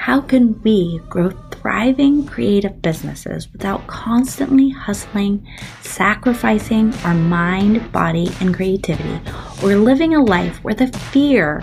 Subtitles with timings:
[0.00, 5.46] how can we grow thriving creative businesses without constantly hustling,
[5.82, 9.20] sacrificing our mind, body, and creativity,
[9.62, 11.58] or living a life where the fear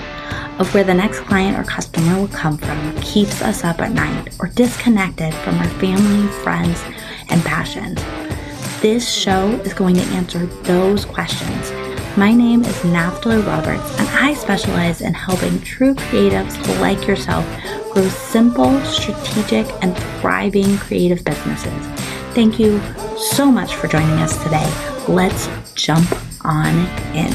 [0.59, 4.37] of where the next client or customer will come from keeps us up at night
[4.39, 6.79] or disconnected from our family, friends,
[7.29, 7.99] and passions?
[8.83, 11.86] This show is going to answer those questions.
[12.17, 17.45] My name is Naftali Roberts, and I specialize in helping true creatives like yourself
[17.91, 21.85] grow simple, strategic, and thriving creative businesses.
[22.33, 22.81] Thank you
[23.19, 24.67] so much for joining us today.
[25.07, 26.11] Let's jump
[26.43, 26.75] on
[27.15, 27.31] in.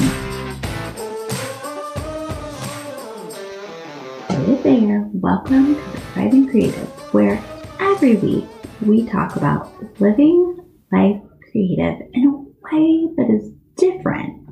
[4.27, 7.41] Hey there, welcome to the Thriving Creative, where
[7.79, 8.43] every week
[8.81, 9.71] we talk about
[10.01, 10.59] living
[10.91, 11.21] life
[11.51, 12.37] creative in a
[12.75, 14.42] way that is different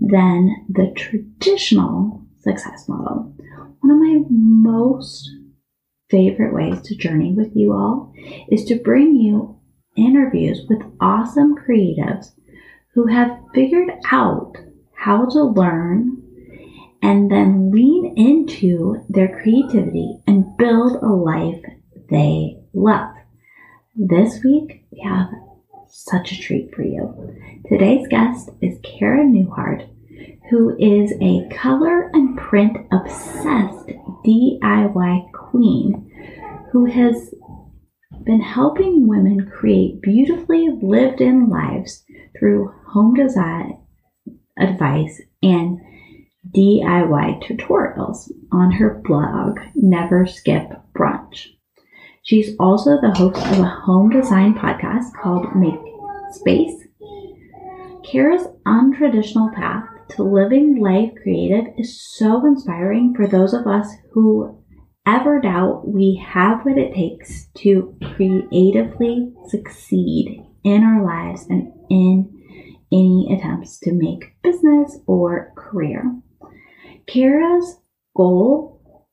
[0.00, 3.34] than the traditional success model.
[3.80, 5.30] One of my most
[6.08, 8.12] favorite ways to journey with you all
[8.50, 9.58] is to bring you
[9.96, 12.32] interviews with awesome creatives
[12.94, 14.54] who have figured out
[14.94, 16.16] how to learn
[17.02, 21.62] and then lean into their creativity and build a life
[22.10, 23.14] they love.
[23.96, 25.28] This week, we have
[25.90, 27.36] such a treat for you.
[27.68, 29.88] Today's guest is Cara Newhart,
[30.50, 33.88] who is a color and print obsessed
[34.24, 36.10] DIY queen
[36.72, 37.34] who has
[38.24, 42.04] been helping women create beautifully lived in lives
[42.38, 43.78] through home design
[44.58, 45.80] advice and
[46.54, 51.48] DIY tutorials on her blog, Never Skip Brunch.
[52.30, 55.80] She's also the host of a home design podcast called Make
[56.30, 56.86] Space.
[58.08, 64.62] Cara's untraditional path to living life creative is so inspiring for those of us who
[65.04, 72.30] ever doubt we have what it takes to creatively succeed in our lives and in
[72.92, 76.04] any attempts to make business or career.
[77.08, 77.80] Cara's
[78.16, 79.08] goal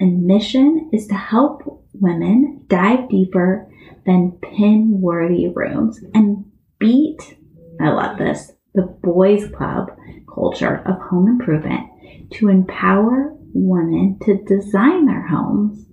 [0.00, 3.68] and mission is to help women dive deeper
[4.06, 6.44] than pin worthy rooms and
[6.78, 7.36] beat,
[7.80, 9.90] I love this, the boys club
[10.32, 11.88] culture of home improvement
[12.32, 15.86] to empower women to design their homes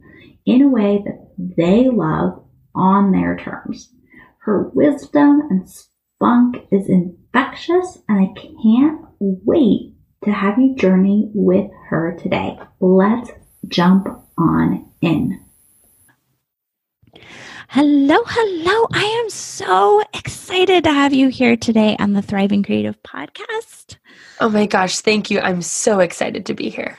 [0.45, 2.43] in a way that they love
[2.73, 3.93] on their terms.
[4.39, 11.69] Her wisdom and spunk is infectious, and I can't wait to have you journey with
[11.89, 12.57] her today.
[12.79, 13.31] Let's
[13.67, 15.39] jump on in.
[17.69, 18.87] Hello, hello.
[18.93, 23.97] I am so excited to have you here today on the Thriving Creative Podcast.
[24.39, 25.39] Oh my gosh, thank you.
[25.39, 26.97] I'm so excited to be here.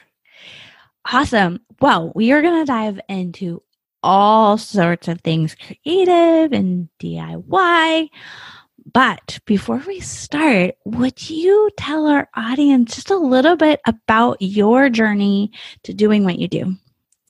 [1.13, 1.61] Awesome.
[1.81, 3.63] Well, we are going to dive into
[4.03, 8.09] all sorts of things creative and DIY.
[8.93, 14.89] But before we start, would you tell our audience just a little bit about your
[14.89, 15.53] journey
[15.85, 16.77] to doing what you do?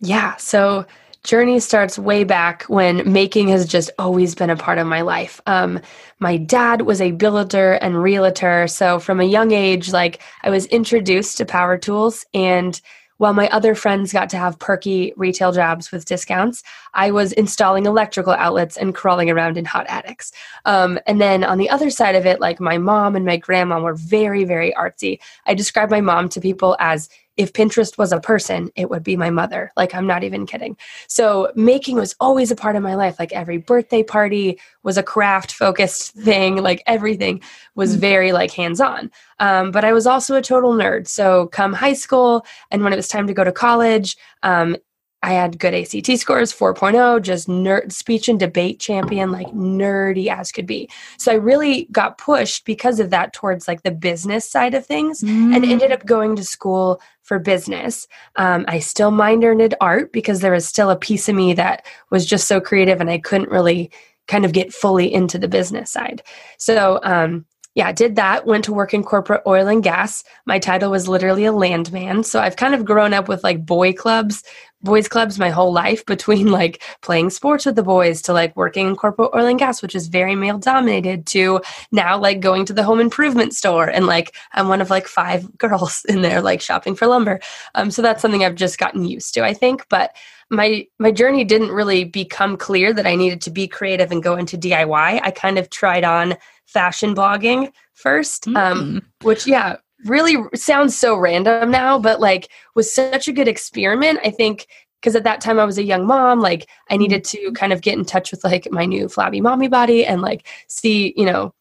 [0.01, 0.37] Yeah.
[0.37, 0.87] So,
[1.25, 5.41] journey starts way back when making has just always been a part of my life.
[5.47, 5.81] Um,
[6.19, 8.67] my dad was a builder and realtor.
[8.69, 12.81] So from a young age, like I was introduced to power tools and
[13.21, 16.63] while my other friends got to have perky retail jobs with discounts,
[16.95, 20.33] I was installing electrical outlets and crawling around in hot attics.
[20.65, 23.79] Um, and then on the other side of it, like my mom and my grandma
[23.79, 25.19] were very, very artsy.
[25.45, 29.17] I describe my mom to people as if Pinterest was a person, it would be
[29.17, 29.73] my mother.
[29.75, 30.77] Like, I'm not even kidding.
[31.09, 33.19] So, making was always a part of my life.
[33.19, 36.57] Like, every birthday party was a craft focused thing.
[36.57, 37.41] Like, everything
[37.75, 38.01] was mm.
[38.01, 39.11] very, like, hands on.
[39.39, 41.09] Um, but I was also a total nerd.
[41.09, 44.77] So, come high school and when it was time to go to college, um,
[45.23, 50.51] I had good ACT scores, 4.0, just nerd speech and debate champion, like nerdy as
[50.51, 50.89] could be.
[51.19, 55.23] So I really got pushed because of that towards like the business side of things
[55.23, 55.55] mm.
[55.55, 58.09] and ended up going to school for business.
[58.37, 62.25] Um, I still minored art because there was still a piece of me that was
[62.25, 63.91] just so creative and I couldn't really
[64.27, 66.23] kind of get fully into the business side.
[66.57, 67.45] So, um,
[67.81, 68.45] yeah, did that.
[68.45, 70.23] Went to work in corporate oil and gas.
[70.45, 72.25] My title was literally a landman.
[72.25, 74.45] So I've kind of grown up with like boy clubs
[74.83, 78.89] boys clubs my whole life between like playing sports with the boys to like working
[78.89, 81.61] in corporate oil and gas which is very male dominated to
[81.93, 85.59] now like going to the home improvement store and like i'm one of like five
[85.59, 87.41] girls in there like shopping for lumber
[87.75, 90.17] um, so that's something i've just gotten used to i think but
[90.51, 94.37] my my journey didn't really become clear that i needed to be creative and go
[94.37, 96.35] into diy i kind of tried on
[96.73, 98.59] fashion blogging first um, mm.
[98.59, 99.77] um, which yeah
[100.07, 104.19] really sounds so random now, but like was such a good experiment.
[104.25, 104.67] I think
[105.01, 107.03] because at that time I was a young mom, like I Mm-hmm.
[107.03, 110.23] needed to kind of get in touch with like my new flabby mommy body and
[110.23, 111.53] like see, you know,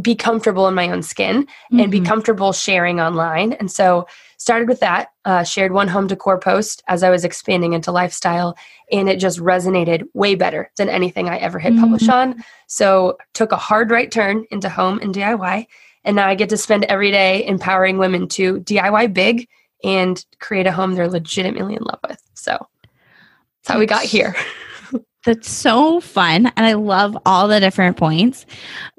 [0.00, 2.06] be comfortable in my own skin and be Mhm.
[2.06, 3.52] comfortable sharing online.
[3.52, 4.06] And so
[4.44, 8.54] started with that, uh, shared one home decor post as I was expanding into lifestyle,
[8.92, 12.12] and it just resonated way better than anything I ever hit publish Mhm.
[12.12, 12.44] on.
[12.66, 15.66] So took a hard right turn into home and DIY,
[16.04, 19.48] and now I get to spend every day empowering women to DIY big
[19.82, 22.20] and create a home they're legitimately in love with.
[22.34, 22.52] So
[23.62, 24.36] that's how we got here.
[25.24, 26.52] That's so fun.
[26.54, 28.44] And I love all the different points.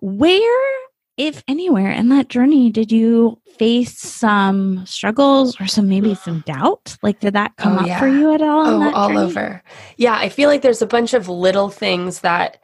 [0.02, 0.80] Where,
[1.18, 6.98] if anywhere, in that journey, did you face some struggles or some maybe some doubt?
[7.02, 8.00] Like, did that come Oh, up yeah.
[8.00, 8.66] for you at all?
[8.68, 9.20] Oh, that all journey?
[9.22, 9.64] over.
[9.98, 12.62] Yeah, I feel like there's a bunch of little things that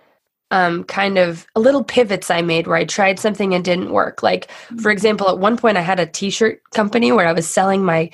[0.51, 4.21] um kind of little pivots I made where I tried something and didn't work.
[4.21, 4.79] Like Mm-hmm.
[4.79, 8.09] for example, at one point I had a t-shirt company where I was selling my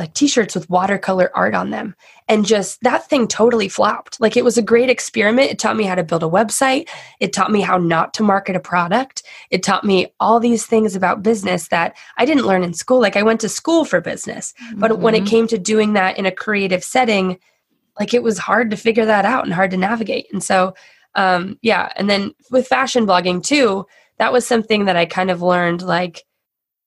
[0.00, 1.94] like t-shirts with watercolor art on them
[2.26, 4.20] and just that thing totally flopped.
[4.20, 5.50] Like it was a great experiment.
[5.50, 6.88] It taught me how to build a website.
[7.20, 9.22] It taught me how not to market a product.
[9.50, 13.00] It taught me all these things about business that I didn't learn in school.
[13.00, 14.54] Like I went to school for business.
[14.74, 15.28] But when it Mhm.
[15.28, 17.38] came to doing that in a creative setting,
[17.98, 20.26] like it was hard to figure that out and hard to navigate.
[20.32, 20.74] And so,
[21.14, 21.92] um, yeah.
[21.96, 23.86] And then with fashion blogging too,
[24.18, 26.24] that was something that I kind of learned like,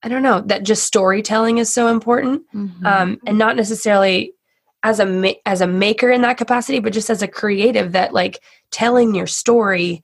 [0.04, 2.44] I don't know, that just storytelling is so important.
[2.54, 2.86] Mhm.
[2.86, 4.34] Um, and not necessarily
[4.84, 8.14] as a ma- as a maker in that capacity, but just as a creative that
[8.14, 8.40] like
[8.70, 10.04] telling your story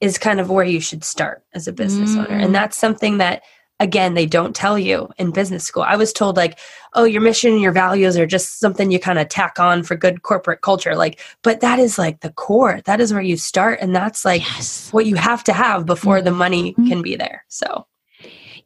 [0.00, 2.28] is kind of where you should start as a business owner.
[2.28, 2.44] Mm.
[2.44, 3.42] And that's something that
[3.80, 5.82] again they don't tell you in business school.
[5.82, 6.58] I was told like,
[6.94, 9.94] "Oh, your mission and your values are just something you kind of tack on for
[9.94, 12.80] good corporate culture." Like, but that is like the core.
[12.86, 14.90] That is where you start and that's like yes.
[14.92, 17.44] what you have to have before the money can be there.
[17.48, 17.86] So,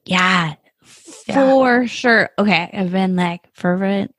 [0.04, 0.54] Yeah,
[1.28, 1.34] Yeah.
[1.34, 2.30] for sure.
[2.38, 4.14] Okay, I've been like fervent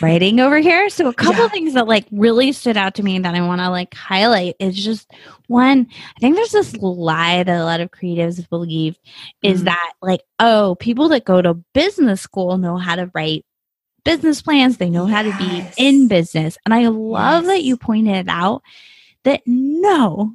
[0.00, 0.88] writing over here.
[0.88, 1.48] So a couple Yeah.
[1.50, 4.82] things that like really stood out to me that I want to like highlight is
[4.82, 5.10] just
[5.48, 5.86] one,
[6.16, 8.98] I think there's this lie that a lot of creatives believe
[9.42, 9.64] is Mhm.
[9.66, 13.44] that like, oh, people that go to business school know how to write
[14.04, 16.56] business plans, they know how to be in business.
[16.64, 18.62] And I love that you pointed out
[19.24, 20.32] that no,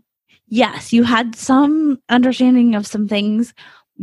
[0.47, 3.55] yes, you had some understanding of some things,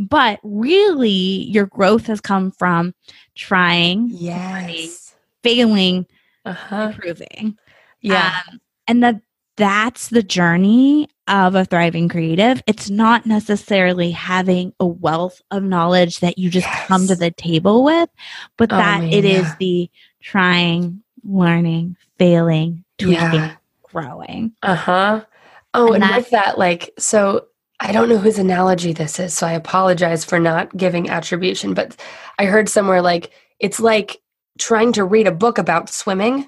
[0.09, 2.93] but really your growth has come from
[3.35, 5.15] trying, yes.
[5.43, 6.05] failing,
[6.45, 6.91] Uh-huh.
[6.93, 7.57] improving.
[8.01, 8.39] Yeah.
[8.49, 9.21] Um, and that
[9.57, 12.63] that's the journey of a thriving creative.
[12.65, 17.83] It's not necessarily having a wealth of knowledge that you just come to the table
[17.83, 18.09] with,
[18.57, 19.55] but Oh, that man, it is yeah.
[19.59, 19.89] the
[20.21, 23.55] trying, learning, failing, tweaking, Yeah.
[23.83, 24.53] growing.
[24.63, 25.25] Uh-huh.
[25.73, 27.45] Oh, And and, with that, like, so
[27.81, 31.99] I don't know whose analogy this is, so I apologize for not giving attribution, but
[32.37, 34.21] I heard somewhere like it's like
[34.59, 36.47] trying to read a book about swimming.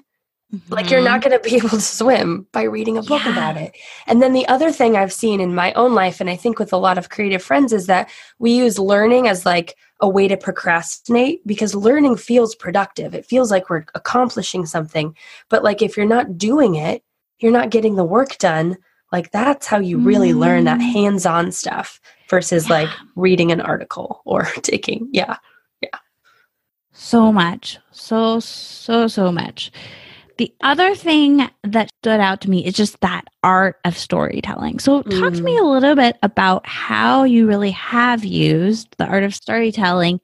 [0.68, 3.28] Like you're not going to be able to swim by reading a book Mm-hmm.
[3.36, 3.50] Yeah.
[3.50, 3.76] about it.
[4.06, 6.72] And then the other thing I've seen in my own life, and I think with
[6.72, 8.08] a lot of creative friends, is that
[8.38, 13.12] we use learning as like a way to procrastinate because learning feels productive.
[13.14, 15.16] It feels like we're accomplishing something.
[15.48, 17.02] But like if you're not doing it,
[17.40, 18.76] you're not getting the work done.
[19.14, 20.92] Like that's how you really learn that Mm.
[20.92, 25.08] hands on stuff versus like reading an article or taking.
[25.12, 25.36] Yeah.
[25.80, 25.98] Yeah.
[26.92, 27.78] So much.
[27.92, 29.70] So, so, so much.
[30.36, 34.80] The other thing that stood out to me is just that art of storytelling.
[34.80, 39.22] So, talk to me a little bit about how you really have used the art
[39.22, 40.20] of storytelling,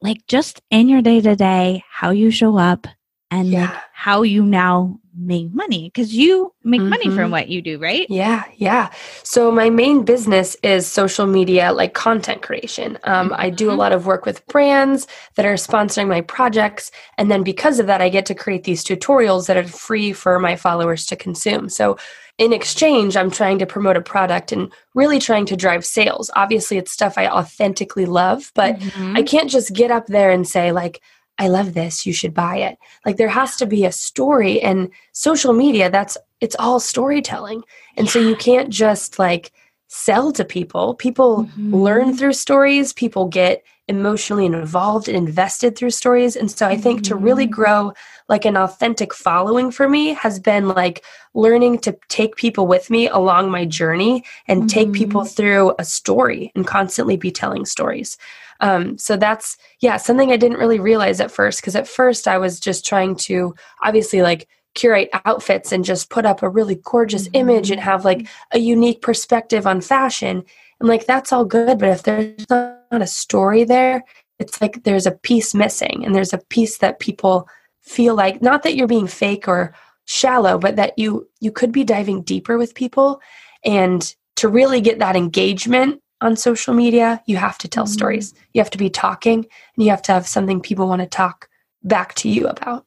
[0.00, 2.86] like just in your day to day, how you show up,
[3.32, 7.30] and like, how you now make money because you make money from Mhm.
[7.30, 8.06] what you do, right?
[8.10, 8.90] Yeah, yeah.
[9.22, 12.98] So my main business is social media, like content creation.
[13.04, 13.78] Um, I do a Mhm.
[13.78, 15.06] lot of work with brands
[15.36, 18.84] that are sponsoring my projects, and then because of that, I get to create these
[18.84, 21.68] tutorials that are free for my followers to consume.
[21.68, 21.96] So
[22.38, 26.30] in exchange, I'm trying to promote a product and really trying to drive sales.
[26.36, 29.16] Obviously, it's stuff I authentically love, but Mhm.
[29.16, 31.00] I can't just get up there and say like
[31.38, 32.78] I love this, you should buy it.
[33.04, 37.62] Like there has to be a story and social media that's it's all storytelling.
[37.96, 39.52] And so you can't just like
[39.88, 40.94] sell to people.
[40.94, 41.72] People Mhm.
[41.72, 46.34] learn through stories, people get emotionally involved and invested through stories.
[46.34, 47.52] And so I think to really Mhm.
[47.52, 47.92] grow
[48.28, 53.08] like an authentic following for me has been like learning to take people with me
[53.08, 55.36] along my journey and take people Mhm.
[55.36, 58.18] through a story and constantly be telling stories.
[58.60, 62.38] Um, so that's yeah something I didn't really realize at first because at first I
[62.38, 67.28] was just trying to obviously like curate outfits and just put up a really gorgeous
[67.32, 70.44] image and have like a unique perspective on fashion.
[70.78, 74.04] And like that's all good, but if there's not a story there,
[74.38, 77.48] it's like there's a piece missing and there's a piece that people
[77.80, 81.84] feel like not that you're being fake or shallow, but that you you could be
[81.84, 83.20] diving deeper with people
[83.64, 87.92] and to really get that engagement on social media, you have to tell mm-hmm.
[87.92, 88.34] stories.
[88.52, 89.38] You have to be talking
[89.76, 91.48] and you have to have something people want to talk
[91.82, 92.86] back to you about.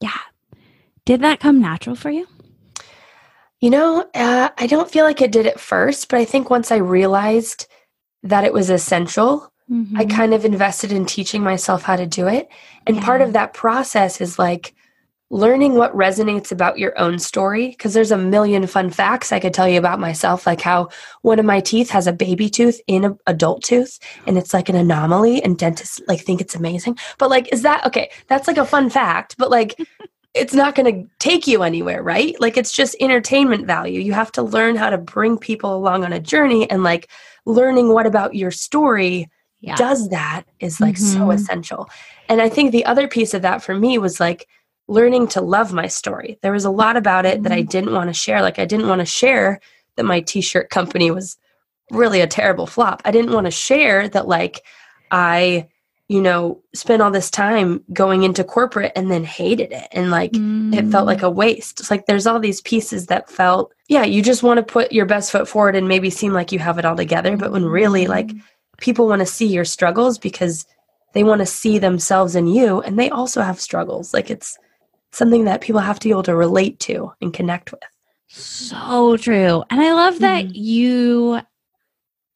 [0.00, 0.18] Yeah.
[1.04, 2.26] Did that come natural for you?
[3.60, 6.70] You know, uh, I don't feel like it did at first, but I think once
[6.70, 7.66] I realized
[8.22, 9.96] that it was essential, mm-hmm.
[9.96, 12.48] I kind of invested in teaching myself how to do it.
[12.86, 13.04] And yeah.
[13.04, 14.74] part of that process is like
[15.30, 19.52] learning what resonates about your own story because there's a million fun facts I could
[19.52, 20.88] tell you about myself like how
[21.22, 24.68] one of my teeth has a baby tooth in an adult tooth and it's like
[24.70, 28.56] an anomaly and dentists like think it's amazing but like is that okay that's like
[28.56, 29.78] a fun fact but like
[30.34, 34.32] it's not going to take you anywhere right like it's just entertainment value you have
[34.32, 37.10] to learn how to bring people along on a journey and like
[37.44, 39.28] learning what about your story
[39.60, 39.74] yeah.
[39.76, 41.18] does that is like mm-hmm.
[41.18, 41.88] so essential
[42.28, 44.46] and i think the other piece of that for me was like
[44.88, 46.38] learning to love my story.
[46.42, 47.68] There was a lot about it that I mm-hmm.
[47.68, 48.42] didn't want to share.
[48.42, 49.60] Like, I didn't want to share
[49.96, 51.36] that my t shirt company was
[51.90, 53.02] really a terrible flop.
[53.04, 54.64] I didn't want to share that, like,
[55.10, 55.68] I,
[56.08, 59.88] you know, spent all this time going into corporate and then hated it.
[59.92, 60.74] And like, mm.
[60.74, 61.80] it felt like a waste.
[61.80, 65.04] It's like there's all these pieces that felt, yeah, you just want to put your
[65.04, 67.36] best foot forward and maybe seem like you have it all together.
[67.36, 68.40] But when really, like, mm.
[68.78, 70.66] people want to see your struggles because
[71.12, 74.14] they want to see themselves in you and they also have struggles.
[74.14, 74.58] Like, it's,
[75.12, 77.80] something that people have to be able to relate to and connect with.
[78.28, 79.64] So true.
[79.70, 80.54] And I love that mm-hmm.
[80.54, 81.40] you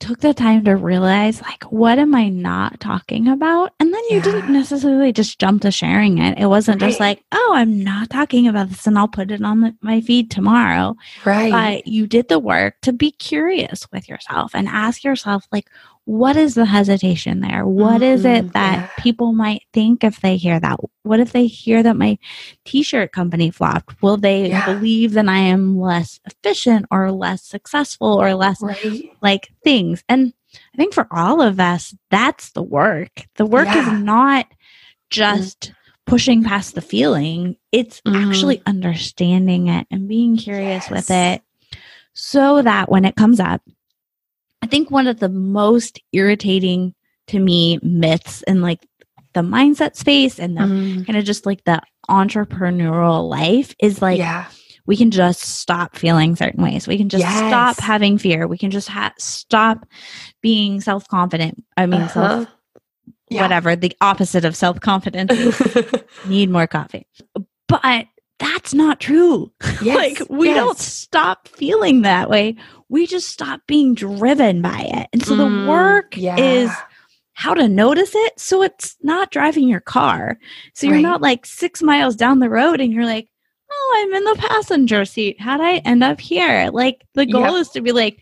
[0.03, 3.73] took the time to realize like what am I not talking about?
[3.79, 4.23] And then you yeah.
[4.25, 6.39] didn't necessarily just jump to sharing it.
[6.39, 6.89] It wasn't right.
[6.89, 10.01] just like, "Oh, I'm not talking about this and I'll put it on the, my
[10.01, 11.53] feed tomorrow." Right.
[11.53, 15.69] But you did the work to be curious with yourself and ask yourself like
[16.05, 17.65] what is the hesitation there?
[17.67, 19.03] What mm-hmm, is it mm-hmm, that yeah.
[19.03, 20.81] people might think if they hear that?
[21.05, 22.19] What if they hear that my
[22.65, 24.03] t shirt company flopped?
[24.03, 24.67] Will they yeah.
[24.67, 29.11] believe that I am less efficient or less successful or less right.
[29.21, 30.03] like things?
[30.09, 30.33] And
[30.75, 33.27] I think for all of us, that's the work.
[33.37, 33.97] The work yeah.
[33.97, 34.47] is not
[35.09, 35.75] just mm-hmm.
[36.07, 38.29] pushing past the feeling, it's mm-hmm.
[38.29, 40.91] actually understanding it and being curious yes.
[40.91, 41.43] with it
[42.13, 43.63] so that when it comes up,
[44.63, 46.95] I think one of the most irritating
[47.29, 48.87] to me myths in like
[49.35, 51.07] the mindset space and the mm.
[51.07, 54.47] kind of just like the entrepreneurial life is like yeah.
[54.87, 56.87] we can just stop feeling certain ways.
[56.87, 57.39] We can just yes.
[57.39, 58.47] stop having fear.
[58.47, 59.87] We can just ha- stop
[60.43, 61.65] being self confident.
[61.77, 62.13] I mean, uh-huh.
[62.13, 62.49] self
[63.31, 63.43] yeah.
[63.43, 65.33] whatever the opposite of self confidence.
[66.27, 67.07] need more coffee,
[67.69, 68.07] but
[68.43, 69.53] that's not true.
[69.83, 70.57] Yes, like we yes.
[70.57, 72.55] don't stop feeling that way.
[72.89, 75.09] We just stop being driven by it.
[75.13, 76.37] And so mm, the work yeah.
[76.37, 76.71] is
[77.33, 80.39] how to notice it so it's not driving your car.
[80.75, 81.03] So you're right.
[81.03, 83.29] not like 6 miles down the road and you're like,
[83.73, 85.41] "Oh, I'm in the passenger seat.
[85.41, 87.63] How'd I end up here?" Like the goal yep.
[87.63, 88.21] is to be like,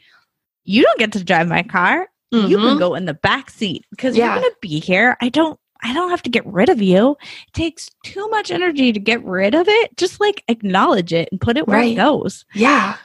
[0.64, 2.08] "You don't get to drive my car.
[2.32, 2.48] Mm-hmm.
[2.48, 2.78] You can mm-hmm.
[2.78, 4.26] go in the back seat because yeah.
[4.32, 5.16] you're going to be here.
[5.20, 7.16] I don't I don't have to get rid of you.
[7.48, 9.96] It takes too much energy to get rid of it.
[9.96, 11.92] Just like acknowledge it and put it where right.
[11.92, 12.44] it goes.
[12.54, 12.96] Yeah.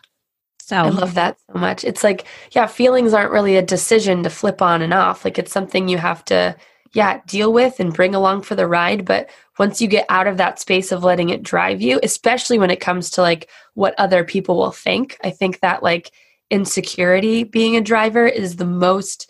[0.60, 1.84] So I love that so much.
[1.84, 5.24] It's like, yeah, feelings aren't really a decision to flip on and off.
[5.24, 6.56] Like it's something you have to,
[6.94, 9.06] yeah, deal with and bring along for the ride.
[9.06, 9.30] But
[9.60, 12.80] once you get out of that space of letting it drive you, especially when it
[12.80, 16.12] comes to like what other people will think, I think that like
[16.50, 19.30] insecurity being a driver is the most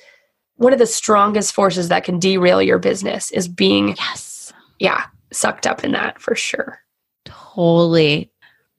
[0.58, 4.54] one of the strongest forces that can derail your business is being yes.
[4.80, 6.80] yeah sucked up in that for sure.
[7.26, 8.32] Totally.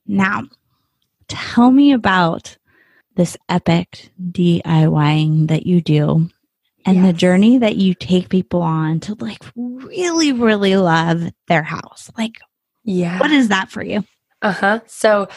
[0.07, 0.45] Now
[1.29, 2.57] tell me about
[3.17, 6.29] this epic DIYing that you do
[6.85, 7.07] and yes.
[7.07, 12.11] the journey that you take people on to like really really love their house.
[12.17, 12.39] Like
[12.85, 13.19] yeah.
[13.19, 14.05] what is that for you?
[14.43, 14.81] Uh-huh.
[14.87, 15.29] So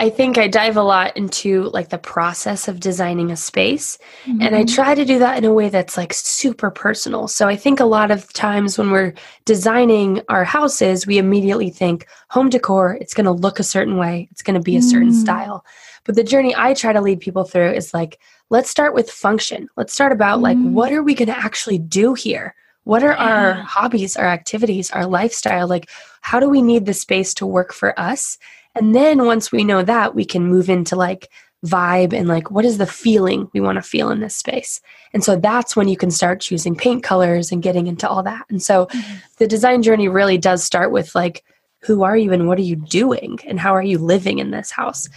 [0.00, 3.98] I think I dive a lot into like the process of designing a space.
[4.24, 4.40] Mm-hmm.
[4.40, 4.74] And I mm-hmm.
[4.74, 7.28] try to do that in a way that's like super personal.
[7.28, 9.12] So I think a lot of times when we're
[9.44, 14.26] designing our houses, we immediately think home decor, it's going to look a certain way,
[14.30, 15.20] it's going to be a certain mm.
[15.20, 15.66] style.
[16.04, 19.68] But the journey I try to lead people through is like, let's start with function.
[19.76, 20.44] Let's start about mm.
[20.44, 22.54] like, what are we going to actually do here?
[22.84, 23.34] What are yeah.
[23.34, 25.68] our hobbies, our activities, our lifestyle?
[25.68, 25.90] Like,
[26.22, 28.38] how do we need the space to work for us?
[28.74, 31.28] And then once we know that, we can move into like
[31.64, 34.80] vibe and like what is the feeling we want to feel in this space.
[35.12, 38.46] And so that's when you can start choosing paint colors and getting into all that.
[38.48, 39.16] And so mm-hmm.
[39.38, 41.44] the design journey really does start with like
[41.82, 44.70] who are you and what are you doing and how are you living in this
[44.70, 45.08] house?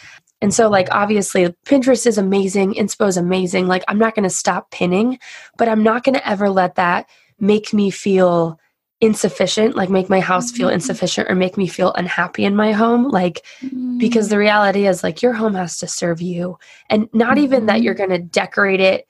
[0.42, 3.68] And so, like, obviously, Pinterest is amazing, Inspo is amazing.
[3.68, 5.18] Like, I'm not going to stop pinning,
[5.58, 7.08] but I'm not going to ever let that
[7.40, 8.60] make me feel
[9.04, 10.74] insufficient, like make my house feel Mhm.
[10.74, 13.10] insufficient or make me feel unhappy in my home.
[13.10, 13.46] Like,
[13.98, 16.58] because the reality is, like, your home has to serve you.
[16.90, 19.06] And not even that you're going to decorate it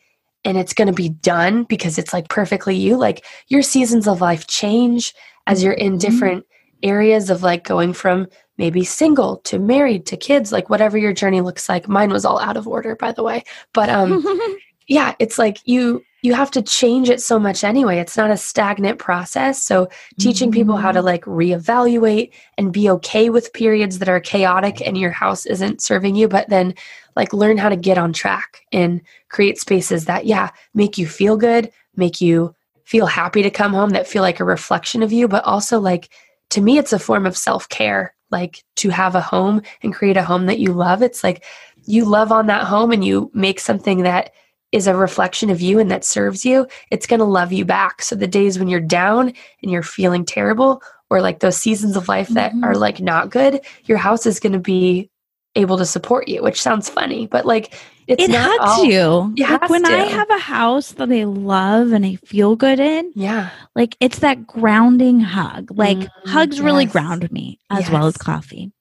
[0.46, 2.98] and it's going to be done because it's like perfectly you.
[2.98, 5.14] Like, your seasons of life change
[5.48, 6.00] as you're in Mhm.
[6.00, 6.46] different
[6.84, 11.42] areas of like going from maybe single to married to kids, like whatever your journey
[11.42, 11.88] looks like.
[11.88, 13.44] Mine was all out of order, by the way.
[13.74, 14.10] But, um,
[14.88, 18.00] yeah it's like you you have to change it so much anyway.
[18.00, 19.64] It's not a stagnant process.
[19.64, 21.06] So teaching people how to Mm-hmm.
[21.06, 26.16] like reevaluate and be okay with periods that are chaotic and your house isn't serving
[26.16, 26.74] you but then
[27.16, 31.36] like learn how to get on track and create spaces that yeah make you feel
[31.36, 35.28] good make you feel happy to come home that feel like a reflection of you
[35.28, 36.10] but also like
[36.50, 40.24] to me it's a form of self-care like to have a home and create a
[40.24, 41.02] home that you love.
[41.02, 41.46] It's like
[41.86, 44.34] you love on that home and you make something that
[44.74, 48.02] is a reflection of you and that serves you, it's going to love you back.
[48.02, 52.10] So the days when you're down and you're feeling terrible, or like those seasons of
[52.10, 52.64] life that Mhm.
[52.66, 55.10] are like not good, your house is going to be
[55.56, 57.72] able to support you, which sounds funny, but like
[58.08, 59.34] it's it not hugs all- you.
[59.38, 63.12] It like when I have a house that I love and I feel good in,
[63.16, 63.50] Yeah.
[63.76, 65.70] like it's that grounding hug.
[65.78, 68.72] Like Mm, hugs really ground me as well as coffee.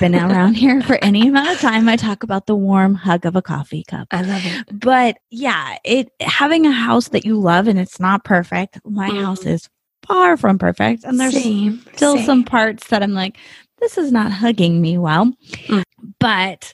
[0.00, 1.86] Been around here for any amount of time.
[1.86, 4.08] I talk about the warm hug of a coffee cup.
[4.10, 4.80] I love it.
[4.80, 8.80] But yeah, it having a house that you love and it's not perfect.
[8.86, 9.20] My Mhm.
[9.22, 9.68] house is
[10.06, 12.24] far from perfect, and there's Same, still same.
[12.24, 13.36] some parts that I'm like,
[13.78, 15.34] this is not hugging me well.
[15.66, 15.82] Mm.
[16.18, 16.72] But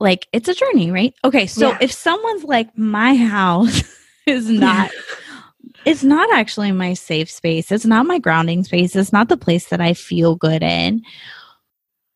[0.00, 1.14] like, it's a journey, right?
[1.24, 1.78] Okay, so Yeah.
[1.80, 3.82] if someone's like, my house
[4.26, 4.90] is not.
[5.84, 7.70] It's not actually my safe space.
[7.70, 8.96] It's not my grounding space.
[8.96, 11.02] It's not the place that I feel good in.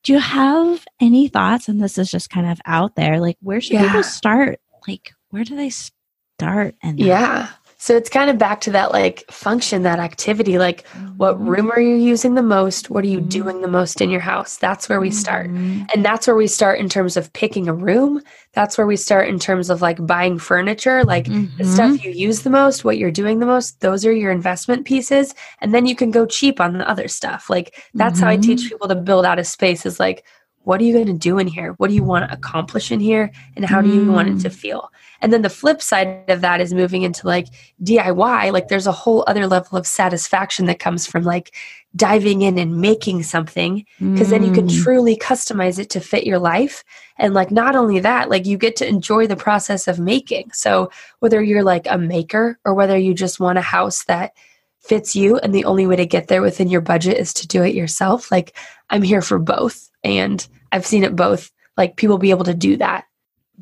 [0.03, 1.69] Do you have any thoughts?
[1.69, 3.21] And this is just kind of out there.
[3.21, 3.87] Like, where should Yeah.
[3.87, 4.61] people start?
[4.89, 6.75] Like, where do they start?
[6.83, 7.49] And Yeah.
[7.83, 10.59] So it's kind of back to that like function, that activity.
[10.59, 12.91] Like, what room are you using the most?
[12.91, 13.29] What are you Mhm.
[13.31, 14.59] doing the most in your house?
[14.59, 15.49] That's where we start.
[15.49, 15.87] Mhm.
[15.95, 18.21] And that's where we start in terms of picking a room.
[18.53, 21.25] That's where we start in terms of like buying furniture, like
[21.57, 21.65] the Mhm.
[21.65, 23.81] stuff you use the most, what you're doing the most.
[23.81, 25.35] Those are your investment pieces.
[25.63, 27.49] And then you can go cheap on the other stuff.
[27.49, 30.23] Like that's how I teach people to build out a space is like,
[30.65, 31.73] what are you going to do in here?
[31.79, 33.31] What do you want to accomplish in here?
[33.57, 34.91] And how do you want it to feel?
[35.23, 37.47] And then the flip side of that is moving into like
[37.83, 38.53] DIY.
[38.53, 41.55] Like there's a whole other level of satisfaction that comes from like
[41.97, 44.83] diving in and making something because then you can Mm.
[44.83, 46.85] truly customize it to fit your life
[47.19, 50.89] and like not only that like you get to enjoy the process of making so
[51.19, 54.33] whether you're like a maker or whether you just want a house that
[54.81, 57.63] fits you and the only way to get there within your budget is to do
[57.63, 58.57] it yourself like
[58.89, 62.77] i'm here for both and i've seen it both like people be able to do
[62.77, 63.05] that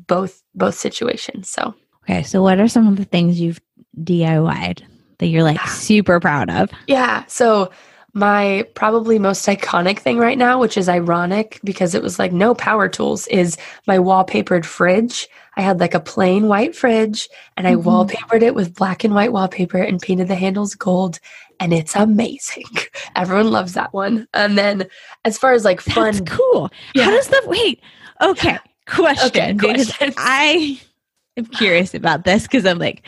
[0.07, 1.73] both both situations so
[2.09, 3.61] Okay, so what are some of the things you've
[4.01, 4.83] DIY'd
[5.19, 5.67] that you're like ah.
[5.67, 6.69] super proud of?
[6.87, 7.23] Yeah.
[7.27, 7.71] So
[8.13, 12.53] my probably most iconic thing right now, which is ironic because it was like no
[12.55, 15.27] power tools, is my wallpapered fridge.
[15.57, 17.83] I had like a plain white fridge and I Mhm.
[17.83, 21.19] wallpapered it with black and white wallpaper and painted the handles gold.
[21.59, 22.63] And it's amazing.
[23.15, 24.27] Everyone loves that one.
[24.33, 24.87] And then
[25.25, 26.71] as far as like fun, That's cool.
[26.95, 27.05] Yeah.
[27.05, 27.81] How does the wait?
[28.21, 29.27] Okay, question.
[29.27, 30.15] Okay, because questions.
[30.17, 30.79] I
[31.37, 33.03] am curious about this because I'm like,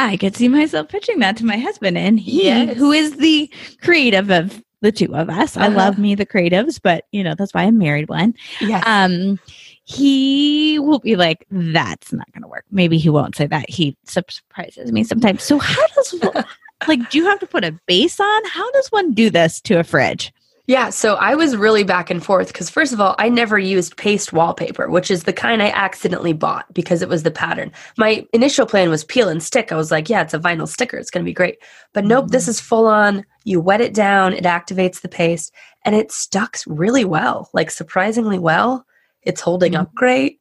[0.00, 2.76] I could see myself pitching that to my husband, and he, Yes.
[2.76, 5.76] who is the creative of the two of us, I Uh-huh.
[5.76, 8.34] love me the creatives, but you know that's why I'm married one.
[8.60, 8.84] yes.
[8.86, 9.40] Um,
[9.84, 13.68] he will be like, "That's not going to work." Maybe he won't say that.
[13.68, 15.42] He surprises me sometimes.
[15.42, 16.14] So how does
[16.86, 18.44] like do you have to put a base on?
[18.46, 20.32] How does one do this to a fridge?
[20.68, 23.96] Yeah, so I was really back and forth because, first of all, I never used
[23.96, 27.72] paste wallpaper, which is the kind I accidentally bought because it was the pattern.
[27.96, 29.72] My initial plan was peel and stick.
[29.72, 30.98] I was like, yeah, it's a vinyl sticker.
[30.98, 31.56] It's going to be great.
[31.94, 32.48] But nope, this mm.
[32.50, 33.24] is full on.
[33.44, 35.54] You wet it down, it activates the paste,
[35.86, 38.84] and it stuck really well, like surprisingly well.
[39.22, 39.94] It's holding up mm.
[39.94, 40.37] great.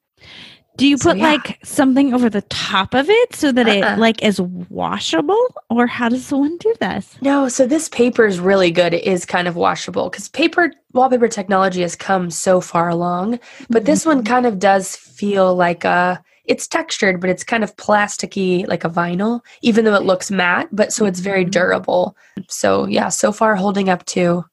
[0.78, 1.32] Do you So, put yeah.
[1.34, 3.96] like something over the top of it so that Uh-uh.
[3.96, 7.18] it like is washable, or how does one do this?
[7.22, 8.94] No, so this paper is really good.
[8.94, 13.40] It is kind of washable because paper wallpaper technology has come so far along.
[13.70, 17.76] But this one kind of does feel like a it's textured, but it's kind of
[17.76, 21.52] plasticky, like a vinyl, even though it looks matte, but so it's very Mhm.
[21.52, 22.16] durable.
[22.50, 24.46] So yeah, so far holding up to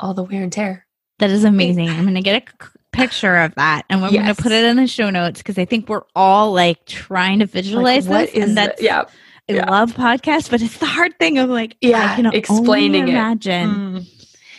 [0.00, 0.86] all the wear and tear.
[1.20, 1.88] That is amazing.
[1.88, 4.76] I'm going to get a picture of that, and we're going to put it in
[4.76, 8.48] the show notes because I think we're all like trying to visualize what this, is
[8.48, 8.66] and that?
[8.76, 9.04] that's Yeah.
[9.48, 9.70] I yeah.
[9.70, 13.16] love podcasts, but it's the hard thing of like Yeah, I can explaining only it.
[13.16, 14.06] imagine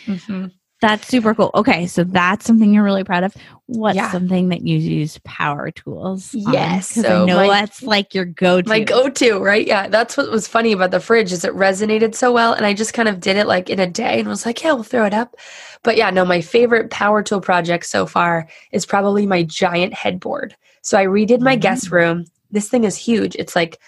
[0.06, 0.26] Mhm.
[0.42, 0.50] that
[0.86, 1.50] That's super cool.
[1.56, 3.34] Okay, so that's something you're really proud of.
[3.66, 4.12] What's Yeah.
[4.12, 6.30] something that you use power tools?
[6.32, 8.68] Yes, 'Cause so I know my- that's like your go-to.
[8.68, 12.32] my go-to right yeah that's what was funny about the fridge is it resonated so
[12.32, 14.62] well and i just kind of did it like in a day and was like
[14.62, 15.34] yeah we'll throw it up
[15.82, 20.54] but yeah no my favorite power tool project so far is probably my giant headboard
[20.82, 21.92] so i redid my guest mm.
[21.92, 23.78] room this thing is huge it's like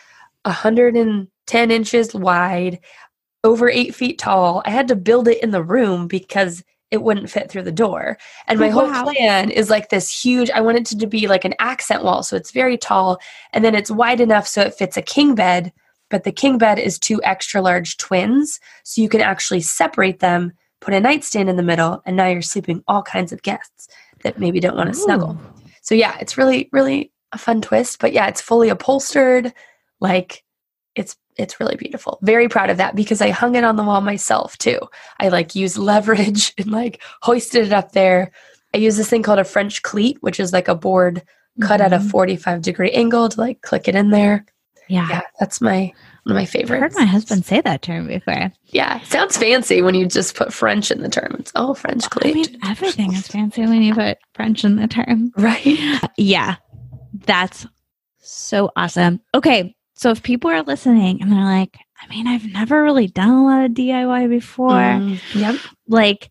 [0.45, 2.81] 110 inches wide
[3.45, 7.31] over eight feet tall i had to build it in the room because it wouldn't
[7.31, 8.17] fit through the door.
[8.47, 9.05] And my oh, whole Wow.
[9.05, 12.37] plan is like this huge i want it to be like an accent wall so
[12.37, 13.19] it's very tall
[13.53, 15.73] and then it's wide enough so it fits a king bed
[16.11, 20.53] but the king bed is two extra large twins so you can actually separate them
[20.81, 23.89] put a nightstand in the middle and now you're sleeping all kinds of guests
[24.23, 25.39] that maybe don't want to snuggle
[25.83, 29.53] so yeah it's really really a fun twist but yeah it's fully upholstered
[30.01, 30.45] like
[30.99, 34.01] it's it's really beautiful very proud of that because i hung it on the wall
[34.01, 34.79] myself too
[35.21, 38.31] i like used leverage and like hoisted it up there
[38.75, 41.23] i use this thing called a french cleat which is like a board
[41.61, 42.11] cut at a Mhm.
[42.11, 44.45] 45 degree angle to like click it in there
[44.89, 45.07] Yeah.
[45.11, 45.93] yeah that's my
[46.25, 48.53] one of my I've favorites heard my husband say that term before.
[48.67, 52.33] yeah sounds fancy when you just put french in the term it's oh french cleat.
[52.33, 55.33] I mean, everything is fancy when you put French in the term.
[55.37, 55.79] right
[56.17, 56.57] Yeah,
[57.25, 57.67] that's
[58.21, 59.21] so awesome.
[59.35, 63.31] Okay, so if people are listening and they're like, I mean, I've never really done
[63.31, 65.57] a lot of DIY before, Mm, yep
[65.87, 66.31] like,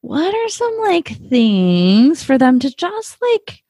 [0.00, 3.62] what are some like things for them to just like?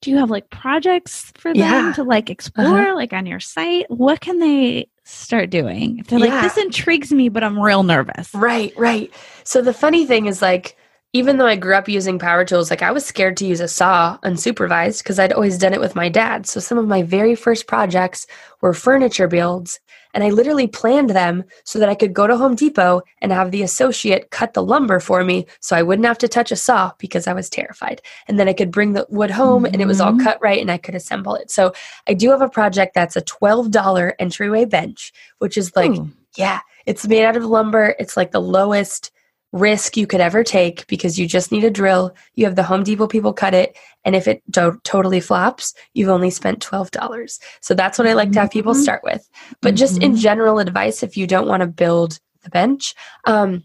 [0.00, 1.92] Do you have like projects for them Yeah.
[1.92, 3.86] to like explore, like on your site?
[3.88, 6.26] What can they start doing if they're Yeah.
[6.34, 8.34] like, this intrigues me, but I'm real nervous?
[8.34, 9.12] Right, right.
[9.44, 10.76] So the funny thing is like
[11.14, 13.68] even though I grew up using power tools, like I was scared to use a
[13.68, 16.46] saw unsupervised because I'd always done it with my dad.
[16.46, 18.26] So some of my very first projects
[18.62, 19.78] were furniture builds
[20.14, 23.50] and I literally planned them so that I could go to Home Depot and have
[23.50, 26.92] the associate cut the lumber for me so I wouldn't have to touch a saw
[26.98, 28.00] because I was terrified.
[28.28, 30.22] And then I could bring the wood home and it was all Mhm.
[30.24, 31.50] cut right and I could assemble it.
[31.50, 31.72] So
[32.06, 36.08] I do have a project that's a $12 entryway bench, which is like Ooh.
[36.36, 37.94] yeah, it's made out of lumber.
[37.98, 39.10] It's like the lowest
[39.52, 42.14] risk you could ever take because you just need a drill.
[42.34, 46.08] You have the Home Depot people cut it, and if it to- totally flops, you've
[46.08, 47.38] only spent $12.
[47.60, 48.82] So that's what I like to have people Mhm.
[48.82, 49.28] start with.
[49.60, 50.18] But just in Mhm.
[50.18, 52.94] general advice, if you don't want to build the bench,
[53.26, 53.62] um,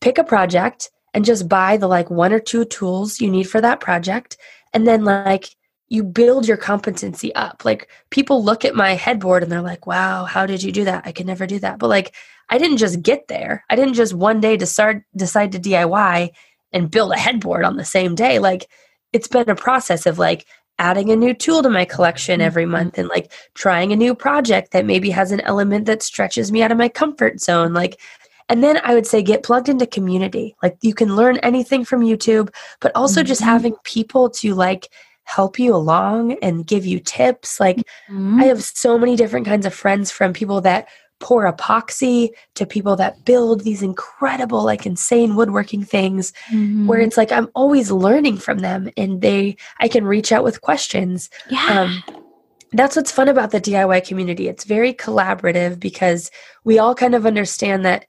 [0.00, 3.60] pick a project and just buy the like one or two tools you need for
[3.60, 4.36] that project.
[4.72, 5.50] And then like
[5.88, 7.64] you build your competency up.
[7.64, 11.02] Like people look at my headboard and they're like, wow, how did you do that?
[11.06, 11.78] I could never do that.
[11.78, 12.14] But like,
[12.48, 13.64] I didn't just get there.
[13.70, 16.30] I didn't just one day decide, decide to DIY
[16.72, 18.38] and build a headboard on the same day.
[18.38, 18.68] Like,
[19.12, 20.46] it's been a process of like
[20.78, 22.70] adding a new tool to my collection every Mhm.
[22.70, 26.62] month and like trying a new project that maybe has an element that stretches me
[26.62, 27.72] out of my comfort zone.
[27.72, 27.98] Like,
[28.48, 30.54] and then I would say get plugged into community.
[30.62, 33.46] Like, you can learn anything from YouTube, but also just Mhm.
[33.46, 34.88] having people to like
[35.24, 37.58] help you along and give you tips.
[37.58, 38.40] Like, Mhm.
[38.40, 40.86] I have so many different kinds of friends from people that
[41.18, 46.86] pour epoxy to people that build these incredible, like insane woodworking things Mhm.
[46.86, 50.60] where it's like I'm always learning from them and they I can reach out with
[50.60, 51.30] questions.
[51.48, 51.66] yeah.
[51.82, 52.02] Um,
[52.72, 54.48] that's what's fun about the DIY community.
[54.48, 56.30] It's very collaborative because
[56.64, 58.04] we all kind of understand that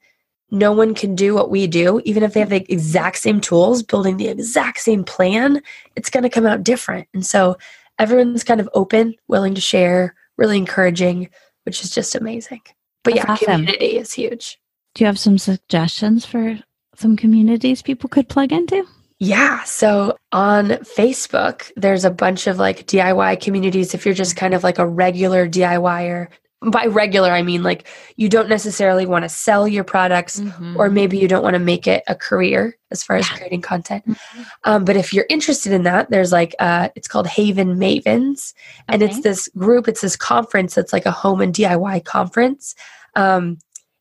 [0.50, 3.82] no one can do what we do, even if they have the exact same tools,
[3.82, 5.62] building the exact same plan,
[5.94, 7.06] it's going to come out different.
[7.14, 7.56] And so
[7.98, 11.28] everyone's kind of open, willing to share, really encouraging,
[11.64, 12.62] which is just amazing.
[13.04, 13.46] But That's yeah, awesome.
[13.66, 14.58] community is huge.
[14.94, 16.58] Do you have some suggestions for
[16.96, 18.84] some communities people could plug into?
[19.20, 19.64] Yeah.
[19.64, 23.94] So on Facebook, there's a bunch of like DIY communities.
[23.94, 26.28] If you're just kind of like a regular DIYer,
[26.60, 30.42] by regular, I mean like you don't necessarily want to sell your products,
[30.76, 33.36] or maybe you don't want to make it a career as far as Yeah.
[33.36, 34.04] creating content.
[34.08, 34.46] Mhm.
[34.64, 38.54] Um, but if you're interested in that, there's like uh, it's called Haven Mavens,
[38.88, 39.86] and it's this group.
[39.86, 42.74] It's this conference that's like a home and DIY conference.
[43.14, 43.58] Um,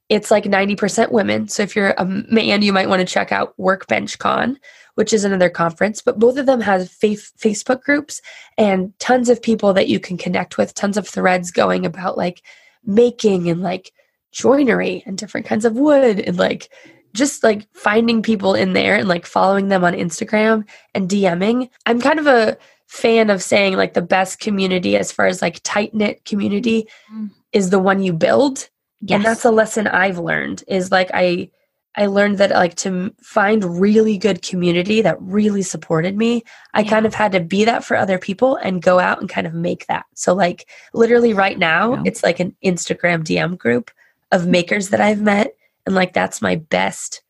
[0.10, 1.50] it's like 90% women.
[1.50, 4.58] So if you're a man, you might want to check out Workbench Con,
[4.98, 6.02] which is another conference.
[6.02, 7.08] But both of them have fa-
[7.40, 8.20] Facebook groups
[8.58, 12.42] and tons of people that you can connect with, tons of threads going about like
[12.84, 13.92] making and like
[14.32, 16.70] joinery and different kinds of wood and like
[17.14, 21.70] just like finding people in there and like following them on Instagram and DMing.
[21.86, 22.58] I'm kind of a
[22.88, 27.30] fan of saying like the best community as far as like tight knit community Mm.
[27.52, 28.70] is the one you build
[29.02, 29.16] Yes.
[29.18, 31.50] and that's a lesson i've learned is like i
[31.98, 36.90] i learned that like to find really good community that really supported me i Yeah.
[36.90, 39.54] kind of had to be that for other people and go out and kind of
[39.54, 43.92] make that so like literally right now it's like an instagram dm group
[44.32, 45.54] of makers that i've met
[45.86, 47.22] and like that's my best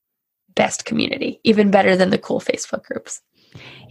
[0.56, 3.22] best community, even better than the cool Facebook groups.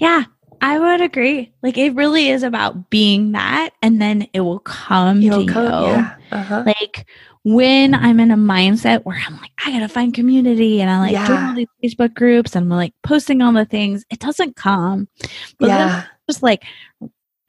[0.00, 0.24] Yeah,
[0.60, 1.52] I would agree.
[1.62, 5.84] Like it really is about being that, and then it will come It'll to come,
[5.84, 5.90] you.
[5.92, 6.16] yeah.
[6.32, 6.64] Uh-huh.
[6.66, 7.06] Like
[7.54, 11.26] when I'm in a mindset where I'm like, I gotta find community, and I like
[11.26, 14.04] doing all these Facebook groups, and I'm like posting all the things.
[14.10, 15.06] It doesn't come.
[15.60, 16.64] But yeah, just like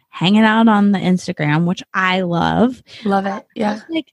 [0.09, 2.83] hanging out on the Instagram, which I love.
[3.05, 3.45] love it.
[3.55, 4.11] Yeah, Just like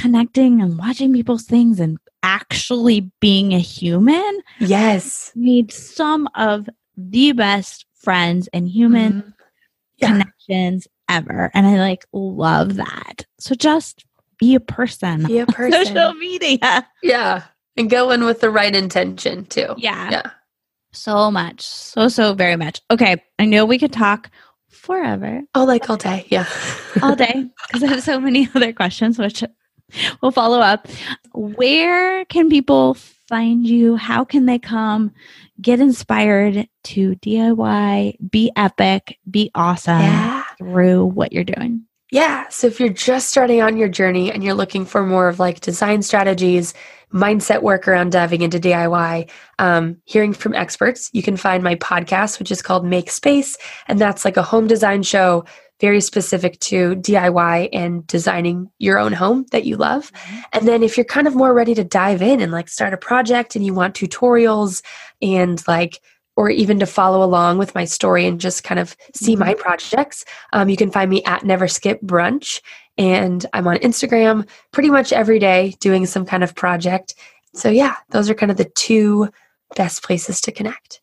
[0.00, 5.32] connecting and watching people's things and actually being a human yes.
[5.34, 9.32] made some of the best friends and human Mhm.
[9.98, 10.08] Yeah.
[10.08, 11.50] connections ever.
[11.54, 13.26] And I like love that.
[13.38, 14.04] So just
[14.38, 15.26] be a person.
[15.26, 16.86] Be a on Social media.
[17.02, 17.42] Yeah.
[17.76, 19.74] And go in with the right intention too.
[19.76, 20.10] Yeah.
[20.10, 20.30] Yeah.
[20.92, 21.62] So much.
[21.62, 22.80] So, so very much.
[22.90, 23.22] Okay.
[23.38, 24.30] I know we could talk
[24.68, 26.26] forever, Oh, like all day.
[26.28, 26.46] Yeah.
[27.02, 29.42] all day, because I have so many other questions, which
[30.20, 30.86] we'll follow up.
[31.32, 32.94] Where can people
[33.28, 33.96] find you?
[33.96, 35.12] How can they come
[35.60, 40.42] get inspired to DIY, be epic, be awesome yeah.
[40.58, 41.84] through what you're doing?
[42.14, 42.48] Yeah.
[42.48, 45.58] So if you're just starting on your journey and you're looking for more of like
[45.58, 46.72] design strategies,
[47.12, 52.38] mindset work around diving into DIY, um, hearing from experts, you can find my podcast,
[52.38, 53.56] which is called Make Space.
[53.88, 55.44] And that's like a home design show
[55.80, 60.12] very specific to DIY and designing your own home that you love.
[60.52, 62.96] And then if you're kind of more ready to dive in and like start a
[62.96, 64.84] project and you want tutorials
[65.20, 66.00] and like,
[66.36, 70.24] or even to follow along with my story and just kind of see my projects,
[70.52, 72.60] um, you can find me at Never Skip Brunch.
[72.96, 77.14] And I'm on Instagram pretty much every day doing some kind of project.
[77.54, 79.30] So, yeah, those are kind of the two
[79.76, 81.00] best places to connect.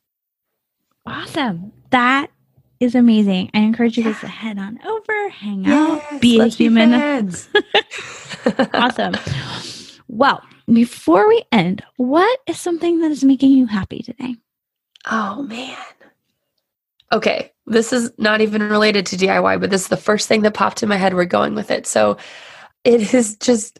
[1.06, 1.72] Awesome.
[1.90, 2.30] That
[2.80, 3.52] is amazing.
[3.54, 6.90] I encourage you guys to head on over, hang out, be a human.
[6.90, 7.50] friends.
[8.74, 9.14] awesome.
[10.08, 10.42] Well,
[10.72, 14.36] before we end, what is something that is making you happy today?
[15.10, 15.78] Oh man.
[17.14, 20.54] Okay, this is not even related to DIY, but this is the first thing that
[20.54, 21.14] popped in my head.
[21.14, 21.86] We're going with it.
[21.86, 22.18] So
[22.84, 23.80] it is just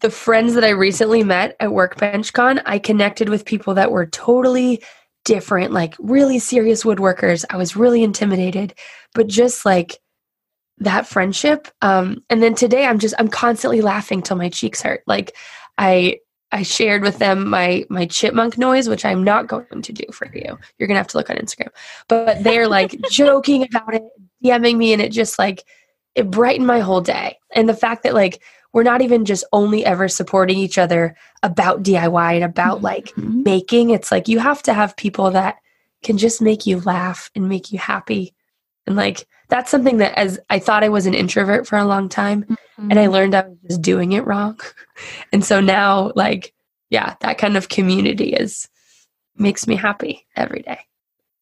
[0.00, 2.60] the friends that I recently met at Workbench Con.
[2.66, 4.82] I connected with people that were totally
[5.24, 7.44] different, like really serious woodworkers.
[7.50, 8.74] I was really intimidated,
[9.14, 9.98] but just like
[10.78, 11.68] that friendship.
[11.80, 15.02] Um, and then today I'm just I'm constantly laughing till my cheeks hurt.
[15.06, 15.34] Like
[15.78, 16.18] I
[16.56, 20.26] I shared with them my my chipmunk noise, which I'm not going to do for
[20.34, 20.58] you.
[20.78, 21.68] You're gonna have to look on Instagram.
[22.08, 24.02] But they're like joking about it,
[24.42, 25.64] DMing me, and it just like
[26.14, 27.38] it brightened my whole day.
[27.54, 28.42] And the fact that like
[28.72, 33.44] we're not even just only ever supporting each other about DIY and about like Mhm.
[33.44, 33.90] making.
[33.90, 35.56] It's like you have to have people that
[36.02, 38.34] can just make you laugh and make you happy.
[38.86, 42.08] And like that's something that as I thought I was an introvert for a long
[42.08, 44.60] time and I learned I was just doing it wrong.
[45.32, 46.52] And so now like
[46.90, 48.68] yeah, that kind of community is
[49.36, 50.80] makes me happy every day.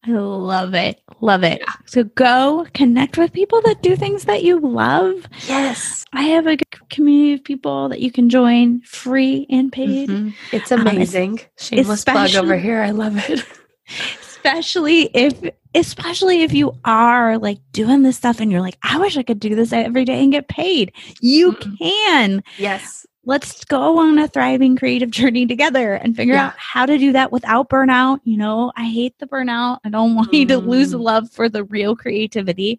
[0.06, 1.00] I love it.
[1.20, 1.62] Love it.
[1.86, 5.26] So go connect with people that do things that you love.
[5.48, 6.04] Yes.
[6.12, 10.08] I have a good community of people that you can join free and paid.
[10.10, 10.34] Mhm.
[10.52, 11.40] It's Um, amazing.
[11.58, 12.82] Shameless plug over here.
[12.82, 13.44] I love it.
[14.44, 15.40] especially if
[15.74, 19.40] especially if you are like doing this stuff and you're like i wish i could
[19.40, 21.78] do this every day and get paid you Mhm.
[21.78, 23.06] can yes.
[23.24, 26.48] let's go on a thriving creative journey together and figure Yeah.
[26.48, 30.14] out how to do that without burnout you know i hate the burnout i don't
[30.14, 31.00] want you to lose Mm.
[31.00, 32.78] love for the real creativity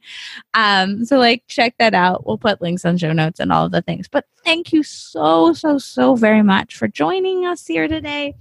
[0.53, 3.71] um so like check that out we'll put links on show notes and all of
[3.71, 8.35] the things but thank you so so so very much for joining us here today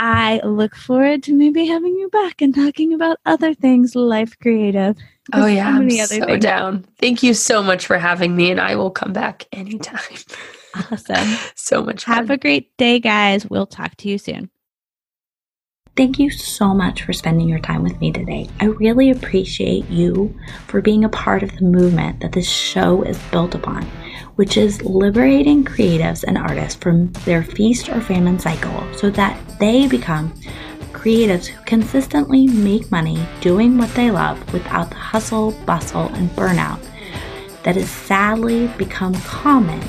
[0.00, 4.96] I look forward to maybe having you back and talking about other things life creative.
[5.32, 6.44] Oh yeah, so I'm many other so things.
[6.44, 6.86] down.
[7.00, 9.98] Thank you so much for having me, and I will come back anytime.
[10.74, 11.36] Awesome.
[11.56, 12.14] so much fun.
[12.14, 13.50] Have a great day, guys.
[13.50, 14.50] We'll talk to you soon.
[15.96, 18.48] Thank you so much for spending your time with me today.
[18.60, 20.32] I really appreciate you
[20.68, 23.84] for being a part of the movement that this show is built upon,
[24.38, 29.88] which is liberating creatives and artists from their feast or famine cycle so that they
[29.88, 30.32] become
[30.92, 36.80] creatives who consistently make money doing what they love without the hustle, bustle, and burnout
[37.64, 39.82] that has sadly become common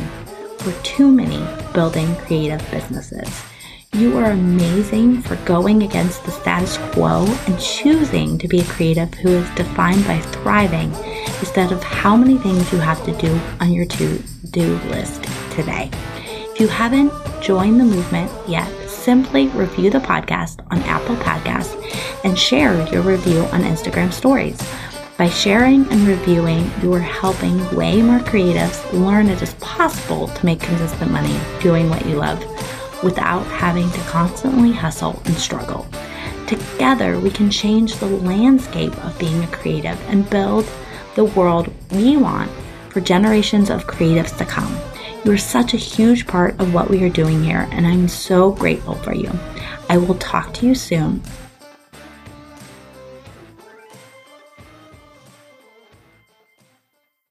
[0.57, 3.43] for too many building creative businesses.
[3.93, 9.13] You are amazing for going against the status quo and choosing to be a creative
[9.13, 10.91] who is defined by thriving
[11.39, 15.89] instead of how many things you have to do on your to do list today.
[16.25, 21.75] If you haven't joined the movement yet, simply review the podcast on Apple Podcasts
[22.23, 24.62] and share your review on Instagram stories.
[25.17, 30.45] By sharing and reviewing, you are helping way more creatives learn it is possible to
[30.45, 32.43] make consistent money doing what you love.
[33.03, 35.88] without having to constantly hustle and struggle.
[36.47, 40.69] Together, we can change the landscape of being a creative and build
[41.15, 42.51] the world we want
[42.99, 44.77] for generations of creatives to come.
[45.23, 48.51] You are such a huge part of what we are doing here, and I'm so
[48.51, 49.31] grateful for you.
[49.89, 51.21] I will talk to you soon.